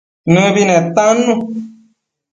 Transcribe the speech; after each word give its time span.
Nëbi 0.33 0.61
netannu 0.67 1.33